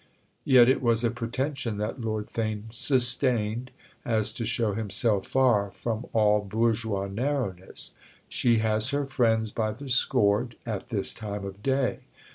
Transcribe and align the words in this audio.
Yet 0.45 0.67
it 0.67 0.81
was 0.81 1.03
a 1.03 1.11
pretension 1.11 1.77
that 1.77 2.01
Lord 2.01 2.25
Theign 2.25 2.73
sustained—as 2.73 4.33
to 4.33 4.45
show 4.47 4.73
himself 4.73 5.27
far 5.27 5.69
from 5.69 6.07
all 6.11 6.41
bourgeois 6.43 7.05
narrowness. 7.07 7.93
"She 8.27 8.57
has 8.65 8.89
her 8.89 9.05
friends 9.05 9.51
by 9.51 9.73
the 9.73 9.89
score—at 9.89 10.87
this 10.87 11.13
time 11.13 11.45
of 11.45 11.61
day." 11.61 11.99